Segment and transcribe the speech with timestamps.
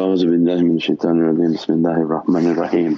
[0.00, 2.92] أعوذ بالله من الشيطان الرجيم بسم الله الرحمن الرحيم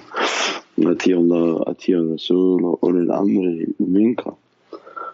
[0.79, 4.35] أتي Allah, أتي الرسول وأولي الأمر منكم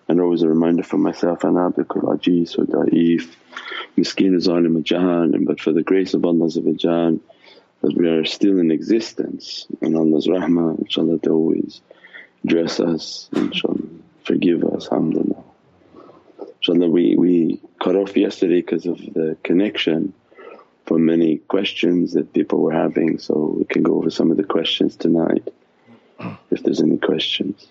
[0.09, 3.35] And always a reminder for myself, and Abdul Ajis or Da'if,
[3.97, 7.21] Miskin Zalim Jahan, but for the grace of Allah that
[7.97, 11.81] we are still in existence and Allah's rahmah, inshaAllah to always
[12.45, 13.89] dress us, inshaAllah,
[14.25, 15.43] forgive us, alhamdulillah.
[16.63, 20.13] InshaAllah we, we cut off yesterday because of the connection
[20.90, 24.44] for many questions that people were having so we can go over some of the
[24.44, 25.48] questions tonight
[26.50, 27.70] if there's any questions.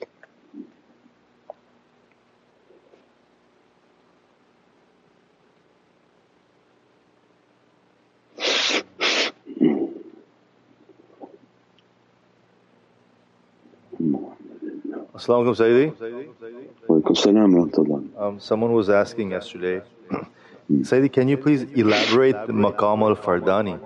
[15.18, 15.52] Assalamu
[16.92, 19.82] alaikum um, Someone was asking yesterday
[20.71, 23.77] Sayyidi, can you please elaborate the Maqam al Fardani?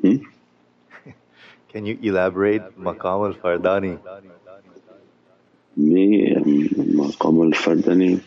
[0.00, 0.16] Hmm?
[1.72, 3.98] can you elaborate Maqam al Fardani?
[5.76, 6.70] Me and
[7.00, 8.22] Maqam al Fardani.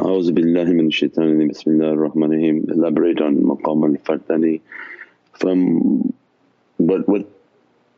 [0.00, 4.60] أعوذ بالله من الشيطان الرجيم بسم الله الرحمن الرحيم elaborate on Maqam al Fardani
[5.32, 6.12] from
[6.76, 7.26] what what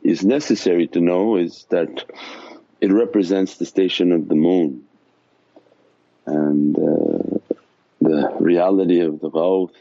[0.03, 2.05] is necessary to know is that
[2.81, 4.85] it represents the station of the moon
[6.30, 7.56] and uh,
[8.02, 9.76] the reality of the Ghawth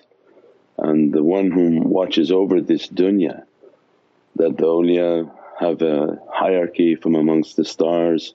[0.78, 3.44] and the one whom watches over this dunya
[4.36, 8.34] that the awliya have a hierarchy from amongst the stars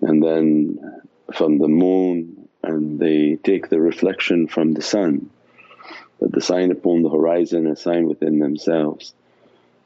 [0.00, 5.30] and then from the moon and they take the reflection from the sun
[6.20, 9.14] that the sign upon the horizon a sign within themselves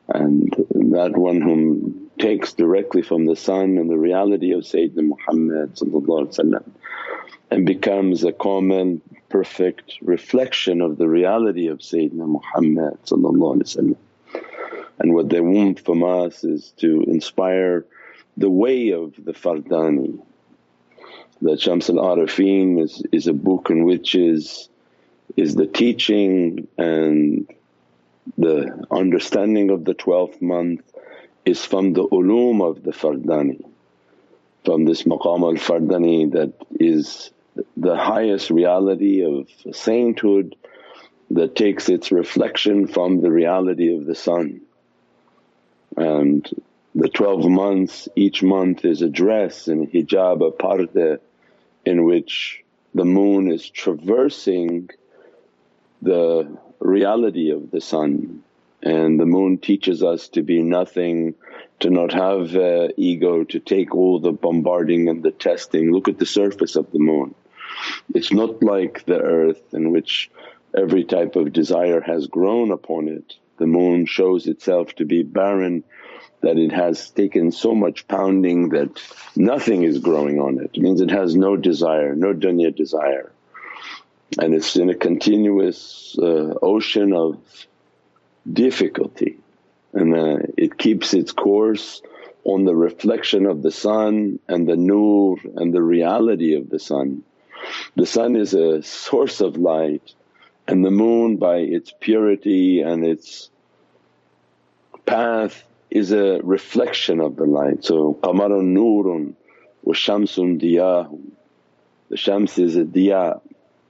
[0.09, 0.51] and
[0.93, 5.79] that one whom takes directly from the sun and the reality of Sayyidina Muhammad
[7.51, 12.99] and becomes a common perfect reflection of the reality of Sayyidina Muhammad
[14.99, 17.87] and what they want from us is to inspire
[18.37, 20.21] the way of the Fardani.
[21.41, 24.69] That Shams al-Arifin is, is a book in which is,
[25.37, 27.49] is the teaching and
[28.37, 30.83] the understanding of the 12th month
[31.45, 33.65] is from the ulum of the Fardani,
[34.65, 37.31] from this maqam al Fardani that is
[37.77, 40.57] the highest reality of sainthood
[41.31, 44.61] that takes its reflection from the reality of the sun.
[45.97, 46.49] And
[46.95, 51.19] the 12 months, each month is a dress and hijab, a parda
[51.85, 54.91] in which the moon is traversing
[56.03, 58.43] the reality of the sun
[58.83, 61.35] and the moon teaches us to be nothing,
[61.81, 65.93] to not have uh, ego, to take all the bombarding and the testing.
[65.93, 67.35] Look at the surface of the moon.
[68.15, 70.31] It's not like the earth in which
[70.77, 73.35] every type of desire has grown upon it.
[73.59, 75.83] The moon shows itself to be barren
[76.41, 79.03] that it has taken so much pounding that
[79.35, 80.71] nothing is growing on it.
[80.75, 83.33] It means it has no desire, no dunya desire.
[84.37, 87.39] And it's in a continuous uh, ocean of
[88.51, 89.39] difficulty
[89.93, 92.03] and uh, it keeps its course
[92.45, 97.25] on the reflection of the sun and the nur and the reality of the sun.
[97.97, 100.15] The sun is a source of light
[100.67, 103.51] and the moon by its purity and its
[105.07, 107.85] path is a reflection of the light.
[107.85, 109.35] So, qamarun nurun
[109.83, 111.31] wa shamsun diyahum.
[112.11, 113.41] The shams is a diya,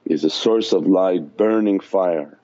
[0.08, 2.38] is a source of light burning fire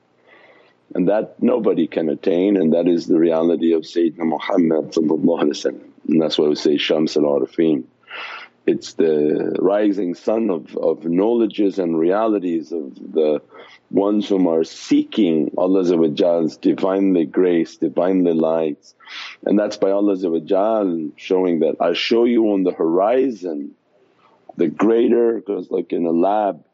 [0.95, 6.39] and that nobody can attain and that is the reality of Sayyidina Muhammad and that's
[6.39, 7.85] why we say Shams al-Arifin.
[8.67, 13.43] It's the rising sun of, of knowledges and realities of the
[13.91, 18.95] ones whom are seeking Allah's Divinely grace, Divinely lights
[19.45, 20.17] and that's by Allah
[21.17, 23.75] showing that, I show you on the horizon
[24.57, 26.65] the greater because like in a lab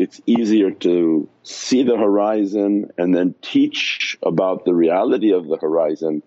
[0.00, 6.22] it's easier to see the horizon and then teach about the reality of the horizon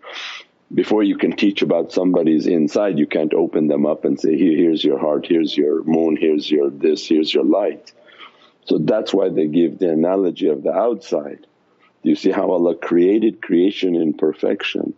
[0.71, 4.55] before you can teach about somebody's inside you can't open them up and say, Here,
[4.55, 7.91] here's your heart, here's your moon, here's your this, here's your light.
[8.65, 11.47] So that's why they give the analogy of the outside.
[12.03, 14.93] Do you see how Allah created creation in perfection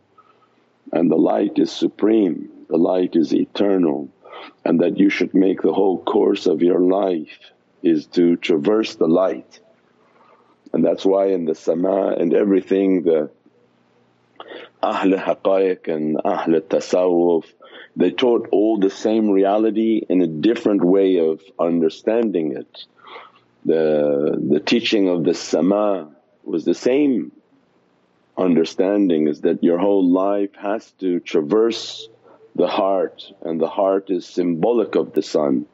[0.91, 4.09] and the light is supreme, the light is eternal
[4.65, 7.39] and that you should make the whole course of your life
[7.85, 9.59] is to traverse the light.
[10.73, 13.29] And that's why in the sama and everything the
[14.83, 17.45] Ahl Haqqaiq and Ahl Tasawwuf
[17.95, 22.85] they taught all the same reality in a different way of understanding it.
[23.65, 26.11] the, the teaching of the sama
[26.43, 27.31] was the same
[28.37, 32.09] understanding is that your whole life has to traverse
[32.55, 35.65] the heart and the heart is symbolic of the sun.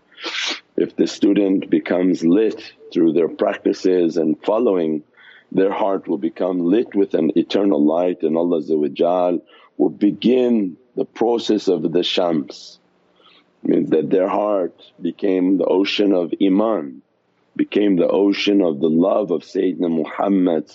[0.81, 5.03] If the student becomes lit through their practices and following
[5.51, 8.61] their heart will become lit with an eternal light and Allah
[9.77, 12.79] will begin the process of the shams.
[13.61, 17.03] Means that their heart became the ocean of iman,
[17.55, 20.65] became the ocean of the love of Sayyidina Muhammad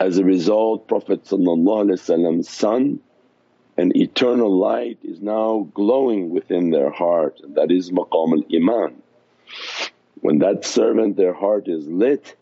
[0.00, 3.00] as a result Prophet Prophet's sun
[3.80, 9.02] and eternal light is now glowing within their heart and that is maqam al-iman.
[10.20, 12.36] When that servant their heart is lit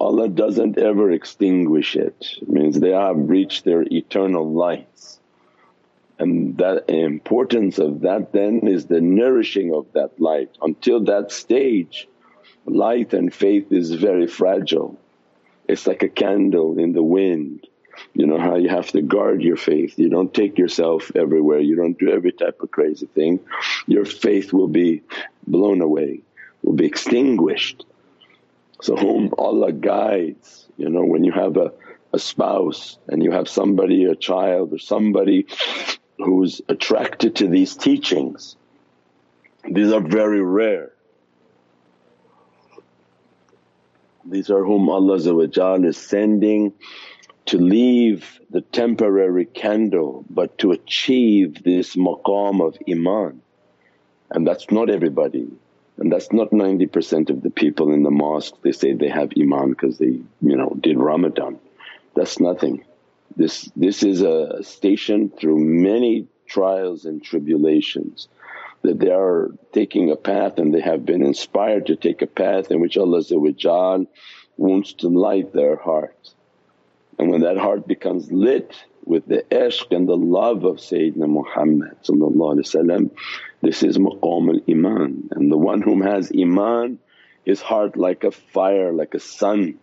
[0.00, 5.18] Allah doesn't ever extinguish it, it means they have reached their eternal lights.
[6.20, 10.50] And that importance of that then is the nourishing of that light.
[10.62, 12.08] Until that stage
[12.64, 14.96] light and faith is very fragile.
[15.68, 17.66] It's like a candle in the wind.
[18.14, 21.76] You know how you have to guard your faith, you don't take yourself everywhere, you
[21.76, 23.40] don't do every type of crazy thing.
[23.86, 25.02] Your faith will be
[25.46, 26.20] blown away,
[26.62, 27.84] will be extinguished.
[28.82, 31.72] So whom Allah guides, you know when you have a,
[32.12, 35.46] a spouse and you have somebody, a child or somebody
[36.16, 38.56] who's attracted to these teachings,
[39.70, 40.92] these are very rare.
[44.24, 46.72] These are whom Allah is sending
[47.48, 53.42] to leave the temporary candle but to achieve this maqam of iman
[54.30, 55.48] and that's not everybody.
[55.96, 59.70] And that's not 90% of the people in the mosque they say they have iman
[59.70, 61.58] because they you know did Ramadan.
[62.14, 62.84] That's nothing.
[63.36, 68.28] This, this is a station through many trials and tribulations
[68.82, 72.70] that they are taking a path and they have been inspired to take a path
[72.70, 73.22] in which Allah
[74.56, 76.30] wants to light their heart.
[77.18, 78.74] And when that heart becomes lit
[79.04, 81.96] with the ishq and the love of Sayyidina Muhammad
[83.60, 85.28] this is maqam al-iman.
[85.32, 86.98] And the one whom has iman
[87.44, 89.78] his heart like a fire, like a sun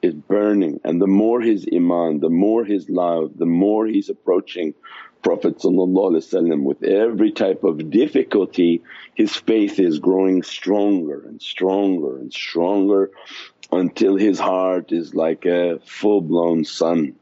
[0.00, 0.80] is burning.
[0.84, 4.74] And the more his iman, the more his love, the more he's approaching
[5.24, 8.82] Prophet with every type of difficulty
[9.14, 13.10] his faith is growing stronger and stronger and stronger
[13.72, 17.14] until his heart is like a full blown sun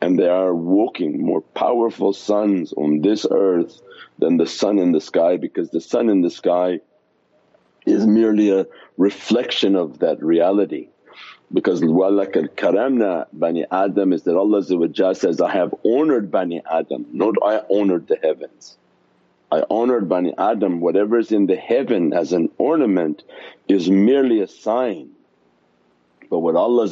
[0.00, 3.82] and they are walking more powerful suns on this earth
[4.18, 6.80] than the sun in the sky because the sun in the sky
[7.84, 8.66] is merely a
[8.96, 10.88] reflection of that reality
[11.53, 14.63] Because وَلَقَدْ karamna Bani Adam is that Allah
[15.15, 18.77] says, I have honoured Bani Adam, not I honoured the heavens.
[19.51, 23.23] I honoured Bani Adam, whatever is in the heaven as an ornament
[23.67, 25.11] is merely a sign.
[26.29, 26.87] But what Allah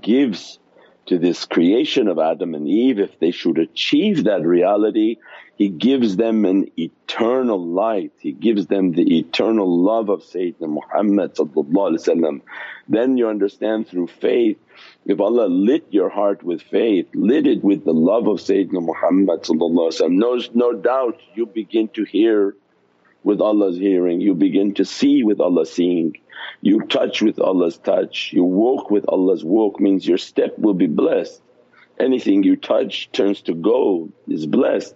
[0.00, 0.58] gives
[1.09, 5.17] to this creation of Adam and Eve, if they should achieve that reality,
[5.55, 11.35] He gives them an eternal light, He gives them the eternal love of Sayyidina Muhammad
[12.87, 14.59] Then you understand through faith,
[15.05, 19.39] if Allah lit your heart with faith, lit it with the love of Sayyidina Muhammad
[20.11, 22.55] no, no doubt you begin to hear
[23.29, 26.17] with Allah's hearing, you begin to see with Allah's seeing.
[26.61, 30.87] You touch with Allah's touch, you walk with Allah's walk means your step will be
[30.87, 31.39] blessed.
[31.99, 34.95] Anything you touch turns to gold, is blessed.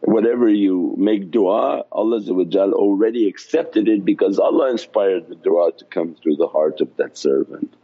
[0.00, 6.14] Whatever you make du'a, Allah already accepted it because Allah inspired the du'a to come
[6.14, 7.74] through the heart of that servant.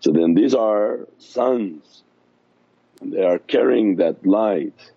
[0.00, 2.02] So then these are suns,
[3.02, 4.92] they are carrying that light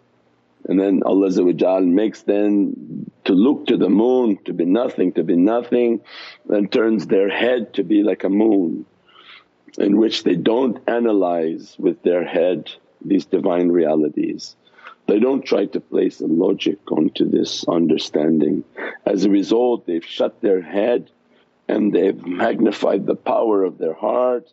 [0.67, 5.36] and then Allah makes them to look to the moon to be nothing, to be
[5.36, 6.01] nothing
[6.50, 8.86] and turns their head to be like a moon
[9.77, 12.72] in which they don't analyze with their head
[13.03, 14.55] these divine realities.
[15.07, 18.63] They don't try to place a logic onto this understanding.
[19.05, 21.12] As a result they've shut their head
[21.67, 24.51] and they've magnified the power of their heart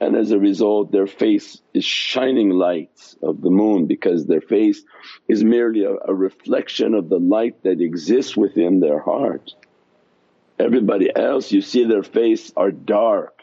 [0.00, 4.82] and as a result their face is shining lights of the moon because their face
[5.26, 9.52] is merely a, a, reflection of the light that exists within their heart.
[10.58, 13.42] Everybody else you see their face are dark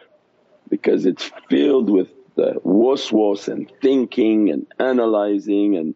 [0.69, 5.95] because it's filled with the waswas and thinking and analyzing and,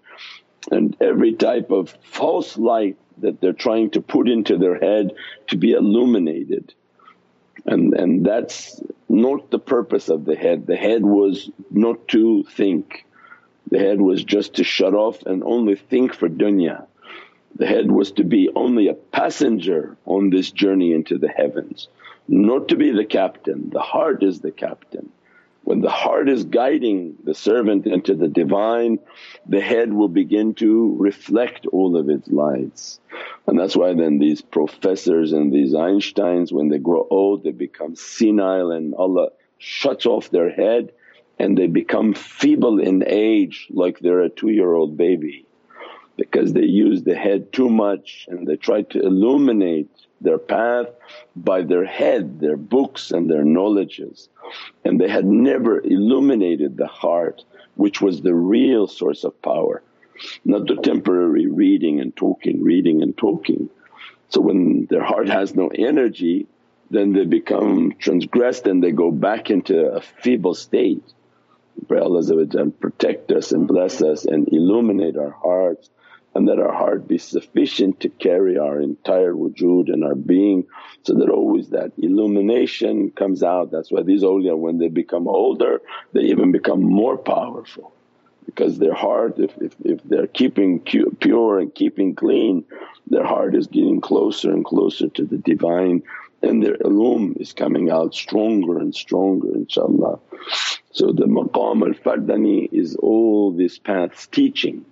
[0.72, 5.12] and every type of false light that they're trying to put into their head
[5.48, 6.74] to be illuminated.
[7.66, 10.68] And, and that's not the purpose of the head.
[10.68, 13.06] The head was not to think,
[13.70, 16.86] the head was just to shut off and only think for dunya.
[17.56, 21.88] The head was to be only a passenger on this journey into the heavens.
[22.28, 25.12] not to be the captain, the heart is the captain.
[25.64, 29.00] When the heart is guiding the servant into the Divine,
[29.46, 33.00] the head will begin to reflect all of its lights.
[33.46, 37.96] And that's why then these professors and these Einsteins when they grow old they become
[37.96, 40.92] senile and Allah shuts off their head
[41.38, 45.46] and they become feeble in age like they're a two year old baby
[46.20, 50.88] because they use the head too much and they try to illuminate their path
[51.36, 54.28] by their head, their books and their knowledges.
[54.84, 57.44] And they had never illuminated the heart
[57.76, 59.82] which was the real source of power,
[60.44, 63.70] not the temporary reading and talking, reading and talking.
[64.28, 66.48] So when their heart has no energy
[66.92, 71.04] then they become transgressed and they go back into a feeble state.
[71.88, 72.24] Pray Allah
[72.80, 75.90] protect us and bless us and illuminate our hearts
[76.36, 80.66] and that our heart be sufficient to carry our entire wujud and our being
[81.04, 83.72] so that always that illumination comes out.
[83.72, 85.82] That's why these awliya when they become older
[86.14, 87.94] they even become more powerful
[88.46, 92.64] because their heart if, if, if they're keeping pure and keeping clean
[93.08, 96.04] their heart is getting closer and closer to the Divine
[96.42, 100.20] and their ulum is coming out stronger and stronger inshaAllah.
[100.92, 104.86] So the maqam al-fardani is all these path's teaching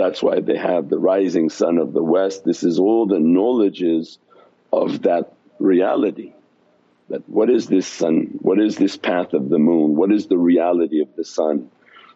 [0.00, 4.18] that's why they have the rising sun of the west, this is all the knowledges
[4.72, 6.32] of that reality.
[7.10, 10.38] That what is this sun, what is this path of the moon, what is the
[10.38, 11.70] reality of the sun.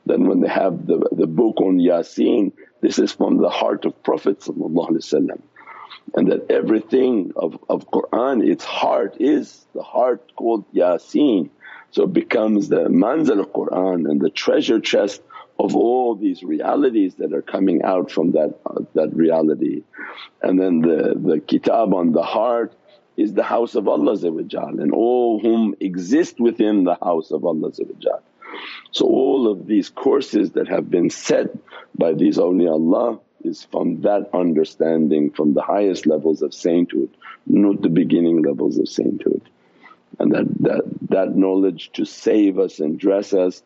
[0.06, 4.02] Then when they have the, the book on Yasin this is from the heart of
[4.02, 11.50] Prophet and that everything of, of Qur'an its heart is the heart called Yasin.
[11.92, 15.22] So it becomes the manzil of Qur'an and the treasure chest
[15.58, 19.82] of all these realities that are coming out from that, uh, that reality.
[20.42, 22.74] And then the, the kitab on the heart
[23.16, 27.70] is the house of Allah and all whom exist within the house of Allah
[28.90, 31.46] So all of these courses that have been set
[31.96, 37.10] by these awliyaullah is from that understanding from the highest levels of sainthood,
[37.46, 39.42] not the beginning levels of sainthood.
[40.18, 43.62] And that, that, that knowledge to save us and dress us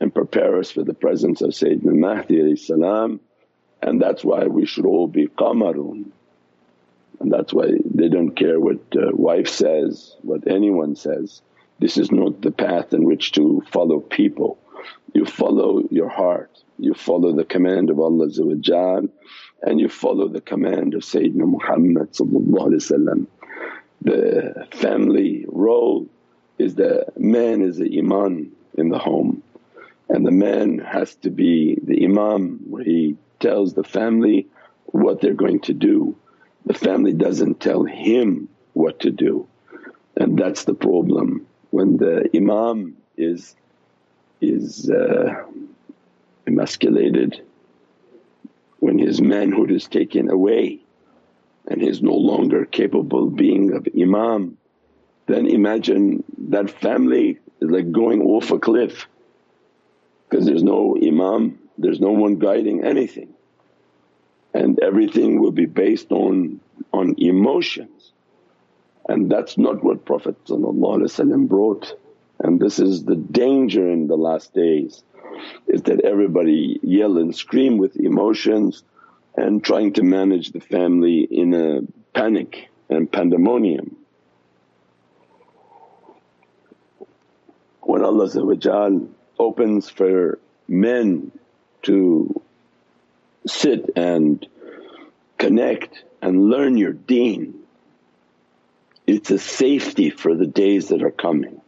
[0.00, 3.20] and prepare us for the presence of Sayyidina Mahdi salam
[3.82, 6.12] and that's why we should all be qamarun.
[7.20, 11.42] And that's why they don't care what uh, wife says, what anyone says.
[11.78, 14.58] This is not the path in which to follow people.
[15.14, 18.28] You follow your heart, you follow the command of Allah
[19.64, 22.14] and you follow the command of Sayyidina Muhammad
[24.04, 26.08] The family role
[26.58, 29.44] is the man is the imam in the home
[30.08, 34.48] and the man has to be the imam where he tells the family
[34.86, 36.16] what they're going to do.
[36.66, 39.46] The family doesn't tell him what to do
[40.16, 41.46] and that's the problem.
[41.70, 43.54] When the imam is,
[44.40, 45.44] is uh,
[46.46, 47.40] emasculated,
[48.80, 50.81] when his manhood is taken away
[51.72, 54.58] and he's no longer capable being of imam.
[55.26, 59.08] Then imagine that family is like going off a cliff.
[60.28, 63.32] Because there's no imam, there's no one guiding anything.
[64.52, 66.60] And everything will be based on,
[66.92, 68.12] on emotions.
[69.08, 70.36] And that's not what Prophet
[71.48, 71.98] brought.
[72.40, 75.02] And this is the danger in the last days
[75.68, 78.84] is that everybody yell and scream with emotions
[79.36, 81.80] and trying to manage the family in a
[82.16, 83.96] panic and pandemonium.
[87.80, 88.28] When Allah
[89.38, 91.32] opens for men
[91.82, 92.42] to
[93.46, 94.46] sit and
[95.38, 97.54] connect and learn your deen,
[99.06, 101.60] it's a safety for the days that are coming.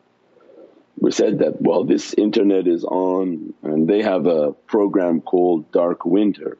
[0.98, 6.04] We said that well this internet is on and they have a program called Dark
[6.04, 6.56] Winter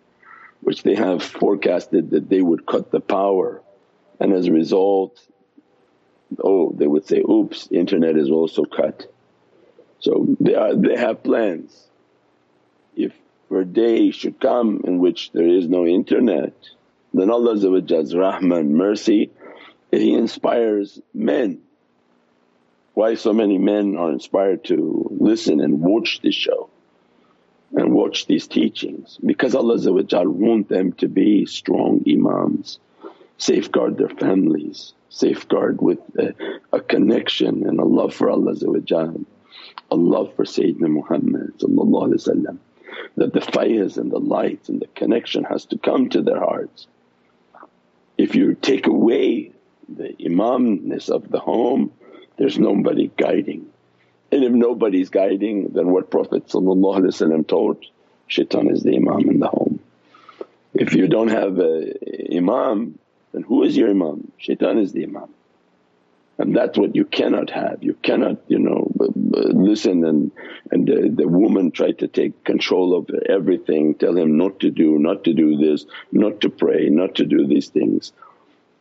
[0.64, 3.62] which they have forecasted that they would cut the power
[4.18, 5.20] and as a result
[6.42, 9.06] oh they would say, oops internet is also cut.
[10.00, 11.88] So they are they have plans.
[12.96, 13.12] If
[13.50, 16.54] a day should come in which there is no internet
[17.12, 19.30] then Allah's Rahman mercy
[19.90, 21.60] He inspires men.
[22.94, 26.70] Why so many men are inspired to listen and watch this show
[28.22, 29.78] these teachings because Allah
[30.28, 32.78] want them to be strong imams,
[33.38, 36.34] safeguard their families, safeguard with a,
[36.72, 38.54] a connection and a love for Allah
[39.90, 41.52] a love for Sayyidina Muhammad
[43.16, 46.86] that the fires and the lights and the connection has to come to their hearts.
[48.16, 49.52] If you take away
[49.88, 51.92] the imamness of the home
[52.36, 53.66] there's nobody guiding.
[54.32, 57.84] And if nobody's guiding then what Prophet told,
[58.26, 59.80] shaitan is the imam in the home.
[60.72, 62.98] If you don't have a imam
[63.32, 64.30] then who is your imam?
[64.38, 65.28] Shaitan is the imam.
[66.38, 67.82] And that's what you cannot have.
[67.82, 68.90] You cannot you know
[69.34, 70.30] listen and,
[70.70, 74.98] and the, the woman try to take control of everything, tell him not to do,
[74.98, 78.12] not to do this, not to pray, not to do these things.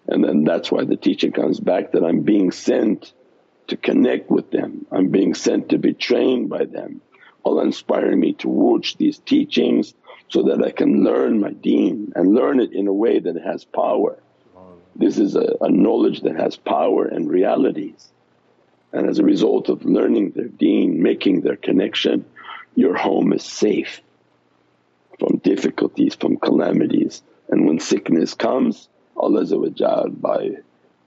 [0.07, 3.13] And then that's why the teaching comes back that I'm being sent
[3.67, 7.01] to connect with them, I'm being sent to be trained by them.
[7.45, 9.93] Allah inspiring me to watch these teachings
[10.29, 13.65] so that I can learn my deen and learn it in a way that has
[13.65, 14.17] power.
[14.95, 18.11] This is a, a knowledge that has power and realities.
[18.91, 22.25] And as a result of learning their deen, making their connection,
[22.75, 24.01] your home is safe
[25.19, 27.23] from difficulties, from calamities.
[27.49, 29.45] And when sickness comes, Allah
[30.09, 30.51] by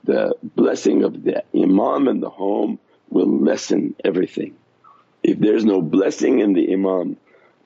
[0.04, 2.78] the blessing of the imam in the home
[3.08, 4.56] will lessen everything.
[5.26, 7.16] If there's no blessing in the imam,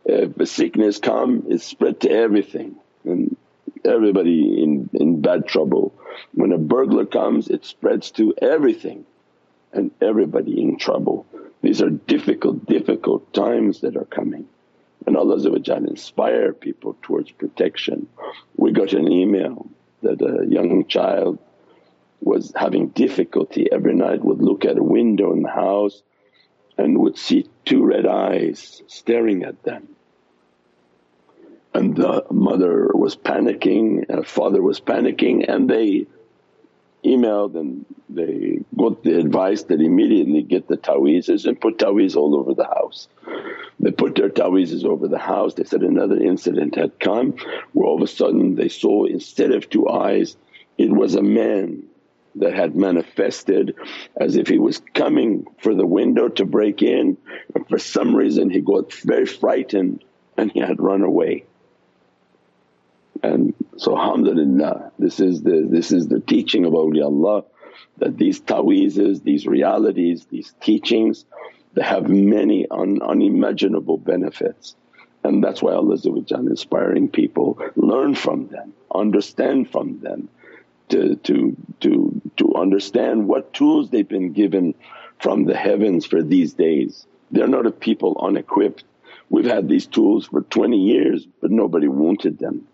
[0.07, 3.37] if a sickness come it's spread to everything and
[3.85, 5.93] everybody in, in bad trouble.
[6.33, 9.05] When a burglar comes it spreads to everything
[9.75, 11.27] and everybody in trouble.
[11.61, 14.49] These are difficult, difficult times that are coming
[15.07, 15.37] and Allah
[15.87, 18.09] inspire people towards protection.
[18.57, 19.69] We got an email
[20.01, 21.39] that a young child
[22.23, 26.03] was having difficulty every night would look at a window in the house
[26.79, 29.89] and would see two red eyes staring at them.
[31.73, 36.07] And the mother was panicking and father was panicking and they
[37.05, 42.35] emailed and they got the advice that immediately get the ta'weezes and put ta'weez all
[42.35, 43.09] over the house.
[43.79, 45.55] They put their ta'weezes over the house.
[45.55, 47.37] They said another incident had come
[47.73, 50.37] where all of a sudden they saw instead of two eyes
[50.77, 51.85] it was a man
[52.37, 53.75] that had manifested
[54.17, 57.17] as if he was coming for the window to break in.
[57.55, 60.05] And for some reason he got very frightened
[60.37, 61.45] and he had run away.
[63.23, 67.45] And so alhamdulillah this is the this is the teaching of awliyaullah
[67.99, 71.25] that these ta'weezes, these realities, these teachings
[71.75, 74.75] they have many un, unimaginable benefits.
[75.23, 75.99] And that's why Allah
[76.49, 77.61] inspiring people.
[77.77, 80.31] Learn from them, understand from them
[80.91, 84.75] to, to, to, to understand what tools they've been given
[85.19, 87.07] from the heavens for these days.
[87.31, 88.85] They're not a people unequipped.
[89.29, 92.67] We've had these tools for 20 years but nobody wanted them.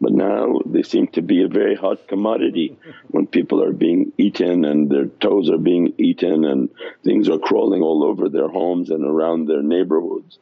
[0.00, 4.64] But now they seem to be a very hot commodity when people are being eaten
[4.64, 6.70] and their toes are being eaten and
[7.04, 10.38] things are crawling all over their homes and around their neighborhoods.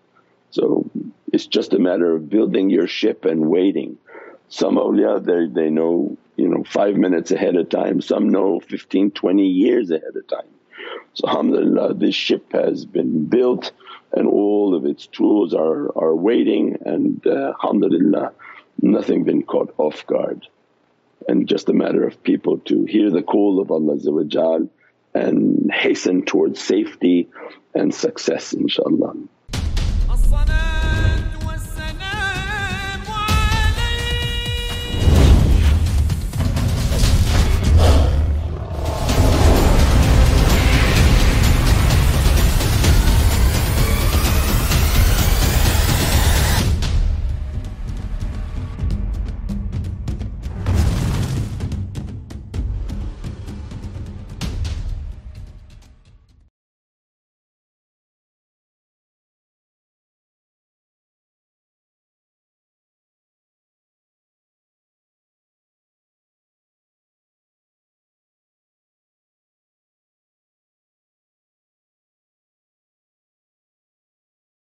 [0.50, 0.88] So
[1.32, 3.98] it's just a matter of building your ship and waiting.
[4.48, 9.10] Some awliya they, they know you know 5 minutes ahead of time, some know 15,
[9.10, 10.48] 20 years ahead of time.
[11.14, 13.72] So alhamdulillah this ship has been built
[14.12, 18.32] and all of its tools are, are waiting and uh, alhamdulillah
[18.80, 20.46] nothing been caught off guard
[21.26, 24.68] and just a matter of people to hear the call of Allah
[25.14, 27.28] and hasten towards safety
[27.74, 29.28] and success inshaAllah.